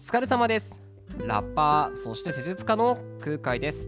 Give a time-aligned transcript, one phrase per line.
[0.00, 0.80] 疲れ様です。
[1.26, 3.86] ラッパーそして施術家の空海です。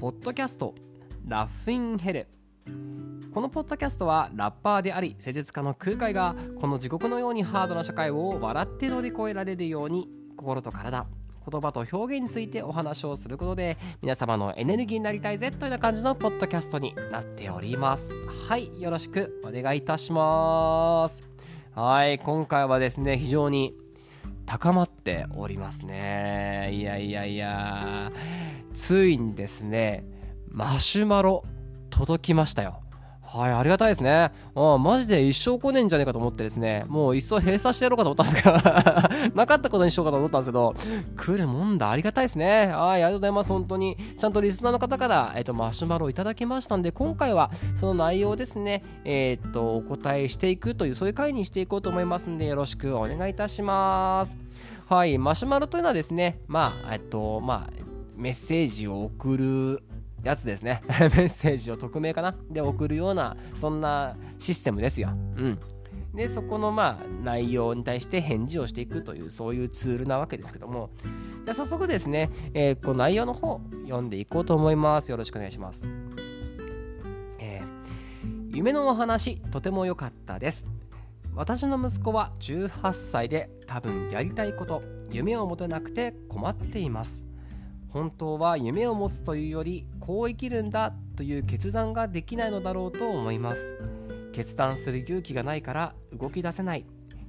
[0.00, 0.74] ポッドキャスト
[1.24, 2.26] ラフィンヘル。
[3.32, 11.06] このポッドキャストはラッパーであり施術家の空海がこの地獄のようにハードな社会を笑って乗り越えられるように心と体
[11.48, 18.12] 言葉と表現についてお話をすることで皆様のエネルギーになりたいぜというような感じのポッドキャストになっております。
[18.48, 21.22] はいよろしくお願いいたします。
[21.76, 23.81] はい今回はですね非常に
[24.46, 26.70] 高まっておりますね。
[26.72, 28.12] いやいやいや。
[28.74, 30.04] ついにですね
[30.48, 31.44] マシュマロ
[31.90, 32.81] 届きましたよ。
[33.34, 34.30] はい、ありがたいですね。
[34.54, 40.74] あマジで一生来ねえんじゃねえかと思ってですね、もういっそ閉鎖してやろうかと思ったんですが なかったことにしようかと思ったんですけど、
[41.16, 41.90] 来るもんだ。
[41.90, 42.66] ありがたいですね。
[42.66, 43.48] はい、ありがとうございます。
[43.48, 43.96] 本当に。
[44.18, 54.36] ちゃんとリスナーの方から、えっ、と、マシュマロをいただきましたんで、今回はその内容ですね、えっ、と、お答えしていくという、そういう回にしていこうと思いますんで、よろしくお願いいたします。
[54.90, 57.82] はい、マシュマロというのはですね、まあ、えっと、まあ、
[58.14, 59.82] メッセージを送る
[60.22, 60.82] やつですね。
[60.88, 62.34] メッセージを匿名かな？
[62.50, 65.10] で送るような、そんなシステムですよ。
[65.10, 65.58] うん。
[66.14, 70.90] で、そこのまあ内容に対して返事をしていくという、そういうツールなわけですけども、
[71.44, 75.10] じゃ早速ですね、えー、この内容の方、読んでいこうと思います。
[75.10, 75.84] よろしくお願いします。
[77.38, 80.66] えー、夢のお話、とても良かったです。
[81.34, 87.24] 私の息子は18歳で多分やりたいこと、夢を持てなくて困っています。
[87.88, 93.78] 本当は夢を持つというよりこう生きるんだという決断ができないのだろうと思います。
[94.32, 96.84] 決断する勇気がないから動き出せない。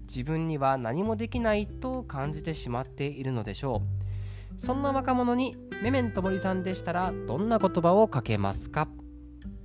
[0.08, 3.84] 自分には何もできないと感じてしまっているのでしょ
[4.58, 4.62] う。
[4.62, 8.88] そんな若者にメメントモリさんでしたらどんな言葉をかけますか？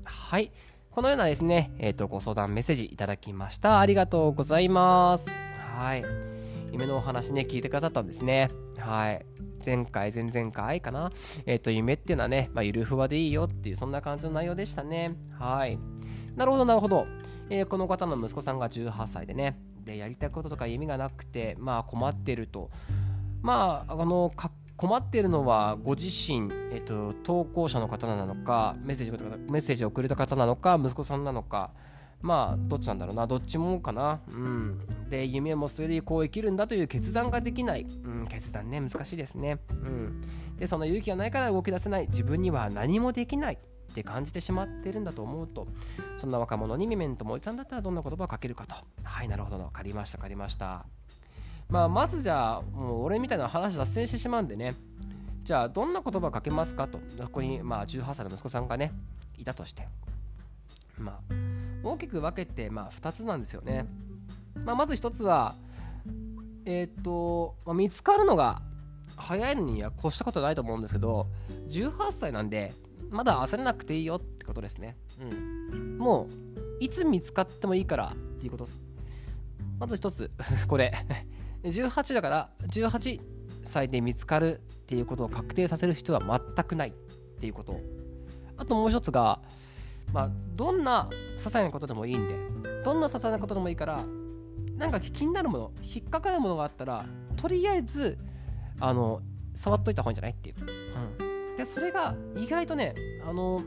[0.04, 0.52] はい。
[0.90, 3.80] このようなですね、えーと、ご相談メッセージいただきました。
[3.80, 5.30] ありがとうございます。
[5.76, 6.37] はい。
[6.78, 9.26] 夢のお話ね聞いてくださったんですねはい
[9.66, 11.10] 前回、前々回かな？
[11.44, 15.16] えっ、ー、と、夢っていうのはね、まあ、ゆるふわでいいよっていう、そんな感じの内容でしたね。
[15.36, 15.76] はい。
[16.36, 17.08] なるほど、なるほど。
[17.50, 22.70] えー、この方の息子さんが18歳でね、で、やりたいこととか夢がなくて、まあ、困ってると。
[23.42, 24.32] まあ、あの、
[24.76, 29.10] 困っているのはご自身、えっと、投稿者の方なのかメッセージ
[29.50, 31.72] メッセージをくれた方なのか息子さんなのか
[32.20, 33.26] まあどっちなんだろうな。
[33.26, 34.20] どっちもかな。
[34.28, 34.80] うん。
[35.08, 38.80] で夢もそれでこう生きるんだという決断ができない、うん、決断ね。
[38.80, 39.58] 難しいですね。
[39.70, 40.22] うん。
[40.58, 42.06] でその勇気がないから動き出せない。
[42.08, 45.66] 自分には何もできないって感じてしまってるんだと思うと
[46.16, 48.74] そんな若者にメメントもおじさんだったらどんな言葉をかけるかと。
[49.02, 49.58] はいなるほど。
[49.58, 50.18] 分かりました。
[50.18, 50.84] 分かりました。
[51.68, 54.74] まあまずじゃあもう俺みたいな話脱線してしまうんでね。
[55.44, 56.98] じゃあどんな言葉をかけますかと。
[56.98, 58.92] ここにまあ18歳の息子さんがね
[59.38, 59.88] いたとして。
[60.98, 61.34] まあ
[61.82, 63.86] 大きく分けて、まあ、2つなんですよね。
[64.64, 65.54] まあ、まず1つは、
[66.64, 68.62] えっ、と、まあ、見つかるのが
[69.16, 71.26] 早いのには越したことないと思うんですけど、
[71.68, 72.72] 18歳なんで、
[73.10, 74.96] まだ焦らなくていいよってことですね。
[75.20, 75.98] うん。
[75.98, 76.28] もう、
[76.80, 78.80] いつ見つかってもいいからっていうことです。
[79.78, 80.30] まず1つ、
[80.68, 80.92] これ。
[81.64, 83.20] 18だから、18
[83.64, 86.92] 歳で見つかるっていうことを確定させる必要は全くないっ
[87.40, 87.80] ていうこと。
[88.56, 89.40] あともう1つが、
[90.12, 92.34] まあ、どんな些細なことでもいいんで
[92.84, 94.04] どんな些細なことでもいいから
[94.76, 97.06] なんか気になるもの引っかかるものがあったら
[97.36, 98.18] とりあえず
[98.80, 99.22] あの
[99.54, 100.56] 触っといた方がいいんじゃないっていう、
[101.20, 102.94] うん、でそれが意外とね
[103.28, 103.60] あの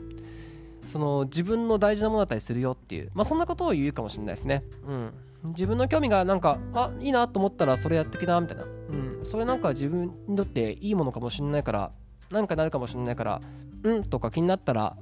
[0.86, 3.10] その自分の大事なものだったりするよっていう。
[3.14, 4.64] まあそんなことを言うかもしれないですね。
[4.86, 5.12] うん。
[5.50, 8.64] 自分の興味がなんかあいいなと思ったらそれやってきなみたいな。
[8.64, 9.20] うん。
[9.22, 11.92] それなんか自分にとっていいものかもしれないから
[12.30, 13.40] なんかなるかもしれないから
[13.84, 14.96] うんとか気になったら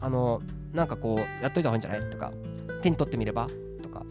[0.00, 0.42] あの
[0.72, 2.10] なんかこうやっといた方がいいんじゃない？
[2.10, 2.32] とか
[2.82, 3.46] 手に取ってみれば？
[3.82, 4.04] とか。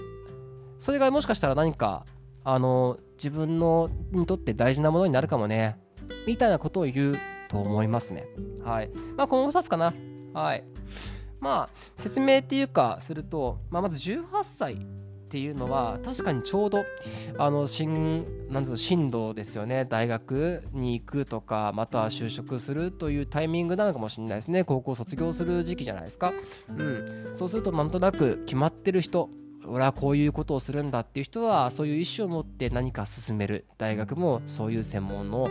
[0.79, 2.05] それがもしかしたら何か
[2.43, 5.79] あの自分のにとって大事なものになるかもね。
[6.25, 8.27] みたいなことを言うと思いますね。
[8.63, 8.91] はい。
[9.15, 9.93] まあこの2つかな。
[10.33, 10.63] はい。
[11.39, 14.85] まあ説明っていうかすると、まあ、まず18歳
[15.27, 16.85] っていうのは確かにちょうど
[17.37, 19.83] あの進なんう進路ですよね。
[19.83, 24.63] 大学に行くとかまたは就職するというタイミングなのかもしれないですね。
[24.63, 26.33] 高校卒業する時期じゃないですか、
[26.69, 29.29] うん、そうするとなんとなく決まってる人
[29.65, 35.49] 俺はこういうことをするんだっていう人はそういう意思を持って何か進める大学もそういう専門の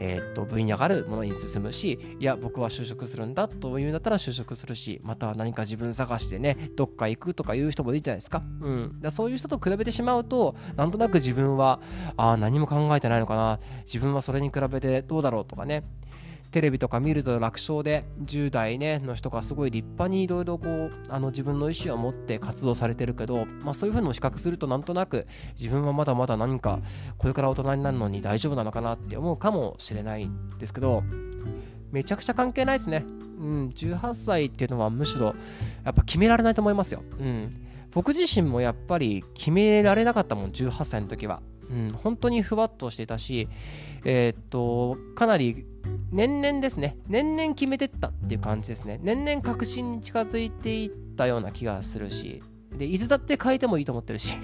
[0.00, 11.78] えー、っと分野があるものに進むしいや僕は就職するんだというんだったら就職するしまたは何か自分探してねどっか行くとかいう人もいるじゃないですか,、うん、だそういう人と比べてしまうとなんとなく自分は
[12.16, 13.60] あ何も考えてないのかな。
[13.84, 15.84] 自分はそれに比べてどうだろうとかね。
[16.52, 25.26] テレビとか見ると楽勝で10代、ね、の人がすごい立派にいろいろこうあの自分の意思を持って活動されてるけど、まあ、そういうふうにも比較するとなんとなく
[25.58, 26.80] 自分はまだまだ何か
[27.16, 31.02] これから大人になるのに大丈夫なのかなって思うかもしれないんですけど
[31.90, 33.04] めちゃくちゃ関係ないですね。
[33.38, 35.34] うん、18歳っていうのはむしろ
[35.84, 37.02] やっぱ決められないと思いますよ。
[37.18, 37.50] うん、
[37.90, 41.42] 僕自身もやっぱり決められなかったもん、18歳の時は。
[41.70, 43.48] うん、本当にふわっとしていたし、
[44.04, 45.64] えー、っと、かなり
[46.10, 49.00] 年々ですね、年々決めてったっていう感じですね。
[49.02, 52.42] 年々確信に近づいていったような気がするし、
[52.76, 54.34] で、いつだって変えてもいいと思ってるし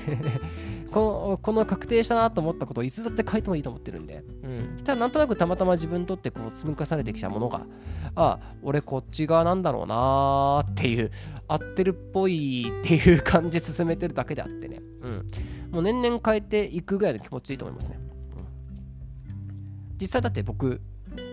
[0.93, 1.01] こ
[1.31, 4.47] の、この確定したなと思ったことをいつだって変えてもいいと思ってるんで、う
[4.81, 4.85] ん。
[4.85, 7.67] ただ、なんとなくたまたま自分にとってこう積み重ねてきたものが、
[8.15, 11.11] ああ、俺こっち側なんだろうなーっていう、
[11.47, 15.27] 合ってるっぽいっていう感じ進めてるだけであってね、うん。
[15.71, 17.99] もう年々変えていくぐらいの気持ちいいと思いますね。
[17.99, 20.81] うん、実際だって僕、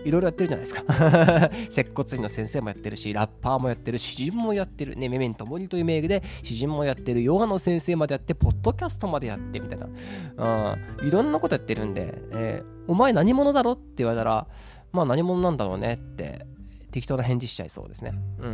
[0.04, 10.76] いろいろやってるじゃないですか 接骨院の先生もやってるし、ラッパーもやってる、詩人もやってる、ね、メメントモリという名義で詩人もやってる、ヨガの先生までやって、ポッドキャストまでやってみたいな。
[11.00, 14.46] うん、いろんなことやってるんで、えー、お前何者だろって言われたら、
[14.92, 16.46] まあ何者なんだろうねって
[16.90, 18.12] 適当な返事しちゃいそうですね。
[18.40, 18.48] う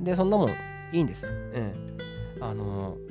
[0.00, 0.04] ん。
[0.04, 0.54] で、そんなもんい
[0.92, 1.30] いんです。
[1.30, 1.72] うん。
[2.40, 3.07] あのー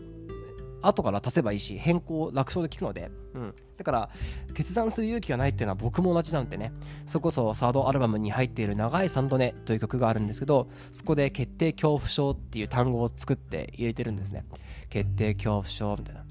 [0.88, 4.10] 後から足せばいいし変更楽勝で聞くので、うん、だから
[4.54, 6.72] 決断する勇気がないっていうのは僕も同じなんでね。
[7.06, 14.46] そこそサードアルバムに入っている「長い3度寝」という曲があるんですけどそこで決定恐怖症っていう単語を作って入れてるんですね。
[14.90, 16.24] 決定恐怖症みたいな。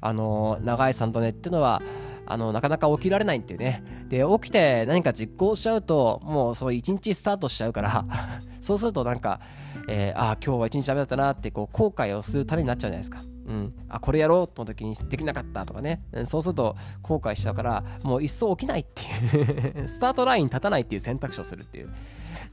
[0.00, 1.82] あの長い3度寝っていうのは
[2.26, 3.82] あのなかなか起きられないっていうね。
[4.08, 8.04] で起きて何か実行しちゃうともうそう一日スタートしちゃうから
[8.60, 9.40] そうするとなんか、
[9.88, 19.88] えー、ああ今日は一日ダメだったなってこう後悔をする種になっちゃうじゃないですかうん、あこれやろうと思った時にできなかったとかね、うん、そうすると後悔しちゃうからもう一層起きないっていう。
[19.88, 21.90] スタートライン立たないっていう選択肢をするっていう、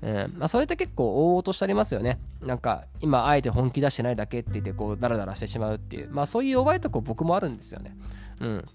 [0.02, 0.16] うん。
[0.38, 2.20] まあ、それって結構大々としてありますよね。
[2.42, 6.10] なんか今あえて本気出してないだけって言ってこうダラダラしてしまうっていう。
[6.12, 7.96] まあそういう弱いとこ僕もあるんですよね。
[8.40, 8.66] うん。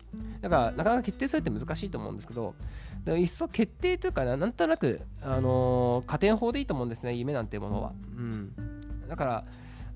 [0.43, 2.55] だからなかなか決定するって難しいと思うんですけど
[3.05, 7.93] でもいっそ決定というかなんとなく、あのー、加点法でいいと思うんですね夢なんていうものは。
[8.17, 8.53] うん。
[9.09, 9.45] だから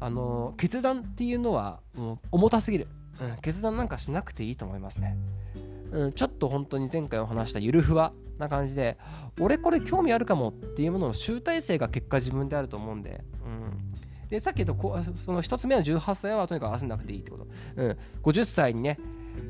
[0.01, 2.89] あの決断っていうのはもう重たすぎる、
[3.21, 5.17] うん、決断なんかしなくていいと思いますね、
[5.93, 8.99] うん、ちょっと本当に前回お話したゆるふわな感じで
[9.41, 17.47] 俺これ興味あるかもっていうものの集大成が結果自分であると思うんで、うん、でさっき言ったこその1つ目の18歳はとにかく合わせなくていいってこと、
[17.77, 18.99] うん、50歳にね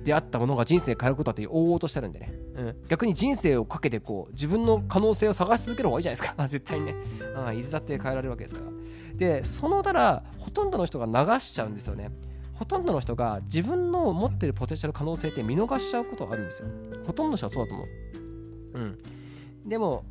[0.05, 6.43] 出会ったものが人生変えることだって大々としてるんでね、うん、逆に人生をかけてこう自分の可能性を探し続ける方がいいじゃないですか。
[6.49, 6.95] 絶対にね。
[7.35, 8.71] あいつだって変えられるわけですから。
[9.17, 12.11] でそのたらほとんどの人が流しちゃうんですよね。
[12.53, 16.69] ほとんどの人が自分の持ってるポテンシャル可能性って見逃しちゃうことがあるんですよ。
[17.05, 17.89] ほとんどの人はそうだと思う。
[18.75, 18.99] うん。
[19.67, 20.05] でも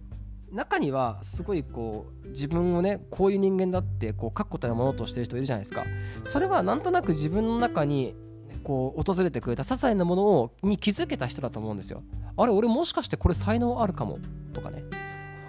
[0.51, 5.83] 中にはすごいこう自分をねこういう人間だってこう確固たるものとしてる人いるじゃないですか。
[6.23, 8.15] それはなんとなく自分の中に
[8.63, 12.01] こう訪れてくれた些細なものをに気づけた人だと思うんですよ。
[12.37, 14.19] あれ俺もしかしてこれ才能あるかも
[14.53, 14.83] とかね。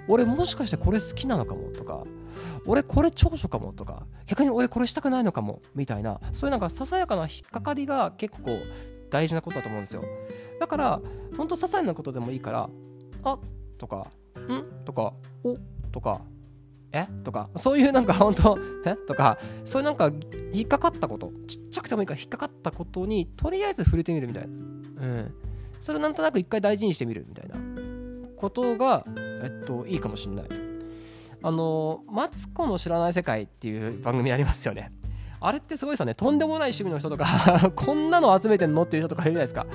[0.06, 2.04] 俺もしかしてこれ好きなのかもとか。
[2.66, 4.06] 俺これ長所かもとか。
[4.26, 6.20] 逆に俺これしたくないのかもみたいな。
[6.32, 8.58] そういうなんかささやかな引っかかりが結構
[9.10, 10.02] 大事なことだと思うんですよ。
[10.60, 11.00] だから
[11.36, 12.68] ほんと些細なことでもいいから
[13.22, 13.38] あ
[13.78, 14.84] とかん？
[14.84, 15.56] とかお
[15.90, 16.20] とか
[16.94, 17.08] え？
[17.24, 18.96] とかそういうなんか本当え？
[18.96, 20.10] とかそういうなんか
[20.52, 24.48] 引っかかったことちっちゃくてもいいから引っかかったことにとりあえず触れてみるみたいな。
[24.48, 25.34] うん。
[25.80, 27.56] それをなんとなく一回大事にしてみるみたいな。
[28.36, 29.04] ことが
[29.42, 30.46] えっといいかもしんない。
[31.42, 34.92] あのマツコの知らない世界っていう番組ありますよね。
[35.46, 36.14] あれってすごいですよね。
[36.14, 39.66] とんでもない趣味の人とか こんなの集めてんのっていう人とかいるじゃないですか。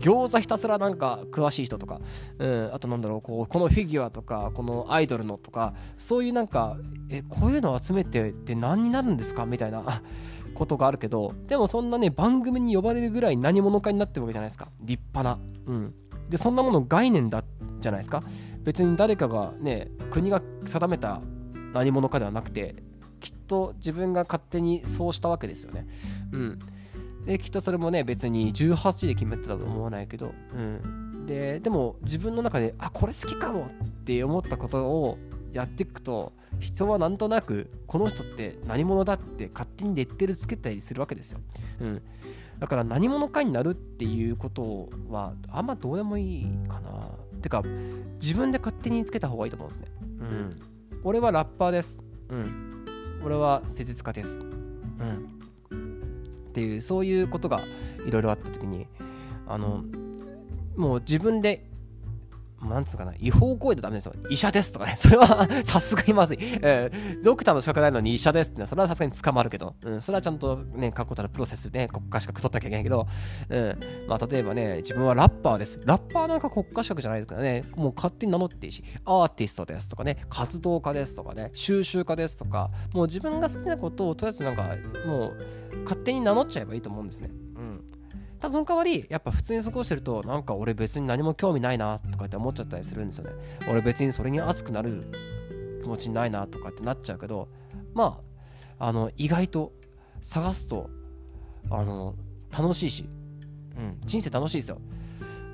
[0.00, 2.00] 餃子ひたすらなんか詳しい人とか、
[2.38, 6.76] うん、あとなんだろう、こうこのフィギュアとか、このアイドルのとか、そういうなんか、
[7.08, 9.46] え、こういうの集めてって何になるんですか？
[9.46, 10.02] みたいな
[10.54, 14.68] ことがあるけど、でもそんなね、番組に呼ばれるぐらい何者かになってるわけじゃないですか。
[14.80, 15.38] 立派な。
[15.66, 15.94] うん。
[16.28, 17.44] で、そんなもの概念だ
[17.80, 18.22] じゃないですか。
[18.64, 21.20] 別に誰かがね、国が定めた
[21.74, 22.76] 何者かではなくて、
[23.22, 25.86] きっと自分が勝手にそうしたわけですよね。
[26.32, 26.58] うん。
[27.24, 31.24] で、きっとそれもね、別に18歳で決めてたと思わないけど、うん。
[31.26, 35.18] で、でも自分の中で、あ、これ好きかもって思ったことを
[35.52, 41.40] やっていくと、人はなんとなく、この人って何者だって勝手にレッテルつけたりするわけですよ。
[41.80, 42.02] うん。
[42.58, 47.10] だから何者かになるっていうことはあんまどうでもいいかな。
[47.40, 47.62] てか
[48.20, 49.88] 自分で勝手につけた方がいいと思うんですね。
[50.00, 50.60] うん。
[51.04, 52.00] 俺はラッパーです。
[52.28, 52.71] うん。
[53.24, 54.40] 俺は施術家です。
[54.40, 54.48] うん。
[56.48, 57.62] っていう、そういうことが
[58.06, 58.86] いろいろあった時に、
[59.46, 59.84] あの、
[60.76, 61.64] もう自分で
[62.68, 64.14] なんつうかな、違法行為でダメですよ。
[64.30, 64.94] 医者ですとかね。
[64.98, 66.38] それはさすがにまずい。
[66.40, 73.06] えー、ドクターの資格ないのに医者ですってのは、それはさすがに捕まるけど、うん、それはちゃんとね、確固たるプロセスで国家資格取ったきゃいけないけど、
[73.48, 73.78] うん、
[74.08, 75.80] まあ、例えばね、自分はラッパーです。
[75.84, 84.76] ラッパーなんか国家資格じゃないですからね、もう勝手に名乗っていいし、アーティストですとかね、活動家ですとかね、収集家ですとか、もう自分が好きなことをとりあえずなんか、
[85.06, 85.36] もう
[85.84, 87.30] 勝手に名乗っちゃえばいいと思うんですね。
[88.42, 93.30] ただその代わりやっぱ普通に過ごしてるとなんか俺別に何も興味ないなとかって思っちゃったりするんですよね。
[93.70, 97.48] 俺別にそれに熱くなる気持ちにないなとかってなっちゃうけど
[97.94, 98.20] ま
[98.80, 99.72] ああの意外と
[100.20, 100.90] 探すと
[101.70, 102.16] あの
[102.50, 103.04] 楽しいし、
[103.78, 104.80] うん、人生楽しいですよ。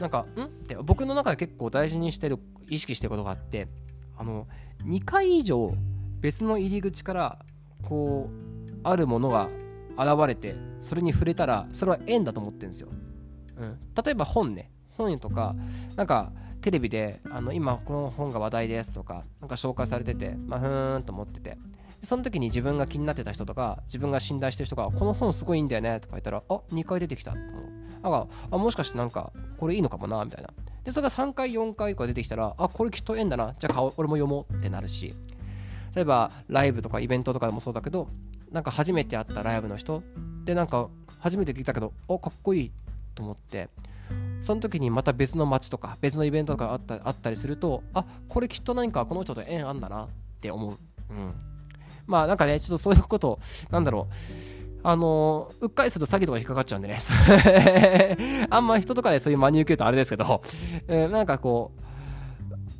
[0.00, 2.38] なんかんって僕の中で結構大事にしてる
[2.71, 3.68] 意識してることがあって
[4.16, 4.49] あの
[4.87, 5.75] 2回以上
[6.21, 7.38] 別の入り口から
[7.83, 9.50] こうあるものが
[9.99, 12.88] 現れてそれに触れたらそれは縁だと思ってるんですよ、
[13.57, 14.71] うん、例えば本ね。
[14.97, 15.55] 本とか
[15.95, 21.57] なんかテレビであの今この本が話題ですとかなんか紹介されててまあふーんと思ってて。
[22.00, 30.50] その時に自分が気になってた人とか自分が信頼してる人がこの本すごいいいんだよねとか言ったらあ2回出てきたなんかあもしかしてなんかこれいいのかもなみたいな。
[30.85, 33.57] でそれが3回4回とか出てきたらあこれきっと縁だな。
[33.59, 35.12] じゃあ俺も読もうってなるし。
[35.95, 38.09] 例えばライブとかイベントとかでもそうだけど
[38.52, 40.02] なんか初めて会ったライブの人？
[40.45, 40.88] でなんか
[41.19, 42.73] 初めて聞いたけどおかっこいい
[43.14, 43.69] と思って。
[44.40, 50.09] その時にまた別の街とか別のイベントとかあったあったりするとあこれきっと何かこの人と縁あんだなっ
[50.40, 50.78] て思う、
[51.11, 51.35] うん、
[52.07, 53.38] まあなんかねちょっとそういうこと
[53.71, 54.14] なんだろう。
[54.85, 56.99] あのうっかりすると詐欺とか引っかかっちゃうんでね。
[58.49, 60.40] あんま人とかでそういう真に受けるとあれですけど、
[60.87, 61.83] えー、なんかこう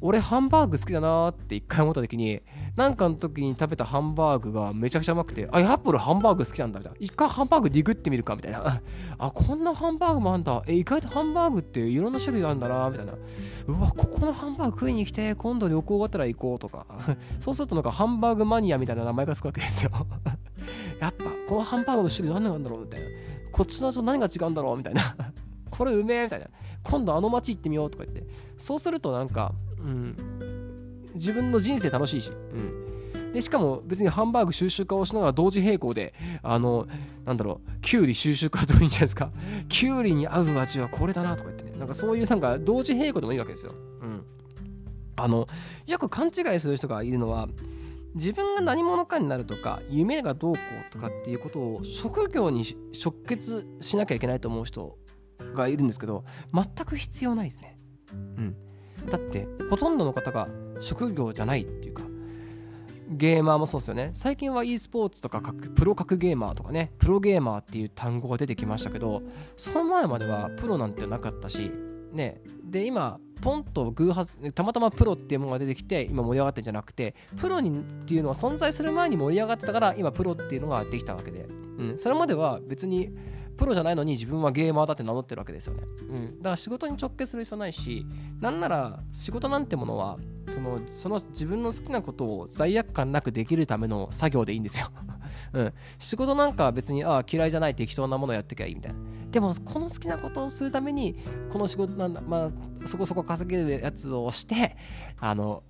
[0.01, 2.41] 俺ハンバーグ好きだなって一回思った時に
[2.77, 6.99] なんかの時に食べたハンバーグがめちゃくちゃうまくてあやっぱ俺ハンバーグ好きなんだみたいな。
[7.01, 8.81] 一回ハンバーグディグってみるかみたいな。
[9.19, 10.63] あこんなハンバーグもあんだ。
[10.69, 13.15] え意外とハンバーグっていろんな種類あるんだなみたいな。
[13.67, 16.87] うわここのハンバーグ食いに来て今度旅行がてら行こうとか。
[17.41, 19.91] そうするとなんかハンバーグマニアみたいな名前がつくわけですよ。
[21.01, 23.07] やっぱこのハンバーグの種類何なんだろうみたいな。
[23.51, 25.17] こっちの味と何が違うんだろうみたいな。
[25.71, 26.47] これうめえみたいな。
[26.85, 28.25] 今度あの街行ってみようとか言って。
[28.57, 30.17] そうするとなんかうん、
[31.15, 36.87] 自分の人生楽しいし、うん、でしかも別にハンバーグ収集家をしながら同時並行であの
[37.25, 39.31] なんだろうきゅうり収集家といいんじゃないですか。
[39.69, 41.79] きゅうりに合う味はこれだなとか言ってね。
[41.79, 44.25] なんかそういうなんか同時並行でもいいわけですよ、うん、
[45.17, 45.47] あの
[45.87, 47.49] よく勘違いする人がいるのは
[48.15, 52.65] 自分が何者かになるとか夢がどうこうとかっていうことを職業に
[53.01, 54.99] 直結しなきゃいけないと思う人
[55.55, 57.79] がいるんですけど全く必要ないですね。
[58.13, 58.57] うん、
[59.09, 60.49] だってほとんどの方が
[60.81, 62.05] 職業じゃないっていうか
[63.11, 64.11] ゲーマーもそうですよね。
[64.13, 69.23] 最近は e スポーツとかプロ格ゲーマーとかねプロゲーマーっていう単語が出てきましたけど
[69.57, 71.71] その前まではプロなんてなかったし
[72.13, 72.41] ね。
[72.65, 81.47] で今ポンと偶発たまたまプロっていうものが出てきて今盛り上がってんじゃなくてプロにっていうのは存在する前に盛り上がってたから今プロっていうのができたわけで、
[81.79, 83.11] うん、それまでは別に
[83.59, 85.83] プロじゃないのに自分はゲーマーだって名乗ってるわけですよね。
[86.09, 86.39] うん。
[86.39, 88.07] だから仕事に直結する必要ないし、
[88.41, 90.17] なんなら仕事なんてものは、
[90.49, 94.87] その、その自分の好きなことを罪悪感なくできるための作業でいいんですよ。
[95.53, 95.73] うん。
[95.99, 98.99] 仕事なんかは別に、ああ、嫌いじゃない適当なものやってきゃいいみたいな。
[99.33, 101.17] でも、この好きなことをするために、
[101.51, 102.51] この仕事なんだ、まあ、
[102.87, 104.77] そこそこ稼げるやつをして、
[105.19, 105.65] あの、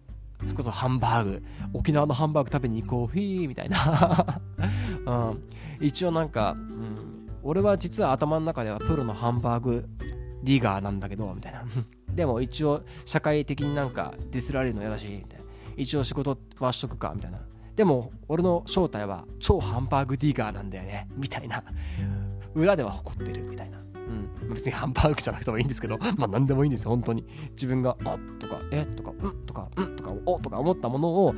[0.44, 1.42] そこそハンバーグ、
[1.72, 4.40] 沖縄のハンバーグ食べに行こう、フィーみたいな。
[5.06, 5.42] うん。
[5.80, 9.84] 一応なんか、うん俺は実は頭の中ではプロのハンバーグ
[10.42, 11.64] ディガーなんだけど、みたいな。
[12.14, 15.44] でも一応社会的になんかディスられるの嫌だし、みたいな。
[15.76, 17.38] 一応仕事はしとくか、みたいな。
[17.76, 21.62] でも俺の正体は超ハンバーグディガーなんだよね、みたいな。
[22.54, 23.78] 裏では誇ってる、みたいな。
[24.42, 27.24] うん、別にハンバーグじゃなくてもいいんですけど、 まあ何でもいいんですよ、本当に。
[27.50, 31.34] 自分が、あとか、えとか、うんとか、うんとか、おとか思ったものを、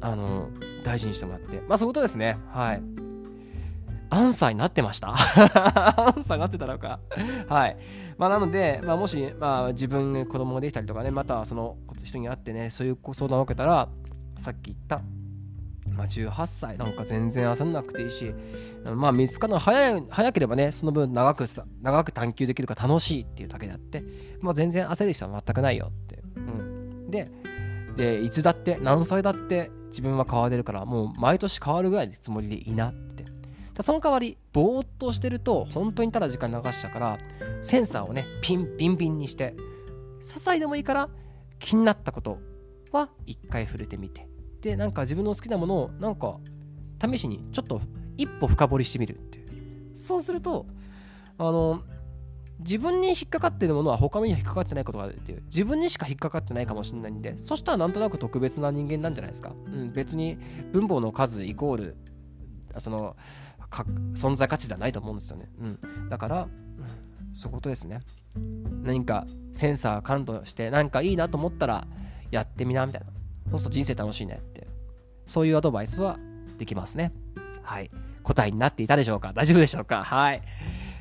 [0.00, 0.50] あの、
[0.84, 1.60] 大事にしてもらって。
[1.66, 2.38] まあそういうことですね。
[2.50, 3.05] はい。
[4.10, 5.08] アンサーになってました？
[5.14, 7.00] アンサーになってたのか
[7.48, 7.76] はい。
[8.18, 13.88] まあ、なので、まあ、もし、まあ、自分子供ができたりとかね、またその人に会ってね、そういう相談を受けたら、
[14.38, 15.02] さっき言った、
[15.92, 18.32] まあ、18歳なんか全然焦んなくていいし、
[18.94, 24.02] まあ、見つかるの早い早ければね、その分長くさ長く探求できるか楽しいっていうだけであって、
[24.40, 26.22] まあ、全然焦る必要は全くないよって。
[26.36, 27.30] うん、で
[27.96, 33.05] で、いつだって、何歳だって自分は変われるから、もう毎年変わるぐらいのつもりでいいなって
[33.80, 37.18] その代わりぼーっとしてると本当にただ時間流しちゃうから
[37.62, 39.54] センサーをねピンピンピンにして
[40.20, 41.08] 些細でもいいから
[41.58, 42.38] 気になったこと
[42.92, 44.26] は一回触れてみて。
[44.62, 46.38] でなんか自分の好きなものをなんか
[47.00, 47.80] 試しにちょっと
[48.16, 49.96] 一歩深掘りしてみるっていう。
[49.96, 50.66] そうすると
[51.38, 51.82] あの
[52.58, 55.42] 自分に引っかかってるものは他のには引っかかってないことがあるっていう。
[55.44, 60.38] 自分にしか引っかかってないかもしれないんでそしたらなんとなく特別な人間なんじゃないですか、うん、別に
[60.72, 61.96] 分母の数イコール
[62.78, 63.16] その
[64.14, 66.48] 存在価値ではないと思うんですよね、うん、だから、
[67.32, 68.00] そういうことですね。
[68.82, 71.86] 何かセンサー感度して何かいいなと思ったら
[72.30, 73.06] やってみなみたいな。
[73.50, 74.66] そうすると人生楽しいねって。
[75.26, 76.18] そういうアドバイスは
[76.56, 77.12] できますね。
[77.62, 77.90] はい。
[78.22, 79.32] 答えになっていたでしょうか？
[79.32, 80.02] 大丈夫でしょうか？
[80.02, 80.42] はい。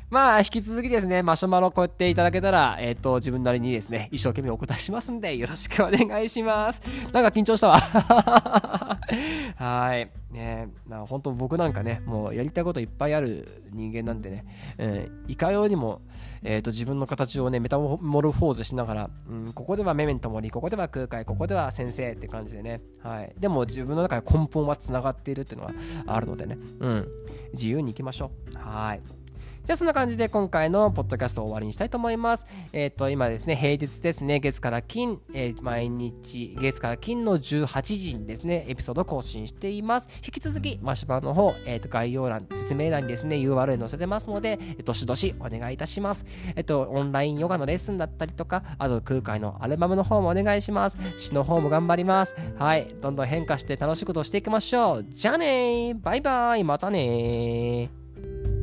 [0.09, 6.81] まあ、引き続きですね、マシュマロこうやっていただけたら、えっ、ー、と、自分なりにですね、一生懸命お答えしますんで、よろしくお願いします。
[7.11, 8.94] なんか緊張したわ。
[9.55, 10.09] はい。
[10.31, 14.45] ねな本当僕なんかね、もうやりたいこといっぱいある人間なんでね、
[14.77, 16.01] えー、いかようにも、
[16.43, 23.33] え、ー、と、自分の形をね、メタモルフォーズしながら、うん、ここではメメントモリ、ここでは空海、ここでは先生って感じでね、はい。
[23.39, 25.73] でも自分の中で根本は繋がっているっていうのは
[26.05, 27.07] あるのでね、うん、
[27.53, 28.57] 自由に行きましょう。
[28.57, 29.24] はい。
[29.65, 32.45] じゃあそんな感じで今回のポッドキャストを終わりにしたいと思います。
[32.71, 40.09] えっ、ー、と、今ですね、平日ですね、月から金、えー、毎日、月から金の18時にですね、エピソード更新しています。
[40.23, 46.27] 引き続き、マシュバの方、えっ、ー、と、概要欄、説明欄にですね、URL 載せてますので、えどしどしお願いいたします。
[46.55, 50.97] えっ、と、オンラインヨガのレッスンだったりとか、あと空海のアルバムの方もお願いします。
[51.17, 52.35] 詩の方も頑張ります。
[52.59, 52.95] はい。
[53.01, 55.05] どんどん変化して楽しいことをしていきましょう。
[55.09, 58.54] じゃあねーバイバイまたねー